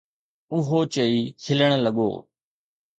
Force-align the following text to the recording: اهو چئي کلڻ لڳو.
اهو 0.55 0.79
چئي 0.93 1.19
کلڻ 1.43 1.71
لڳو. 1.85 2.11